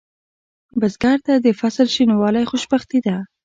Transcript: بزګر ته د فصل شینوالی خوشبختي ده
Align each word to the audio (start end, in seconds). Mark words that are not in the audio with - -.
بزګر 0.79 1.17
ته 1.25 1.33
د 1.45 1.47
فصل 1.59 1.87
شینوالی 1.95 2.45
خوشبختي 2.49 2.99
ده 3.05 3.15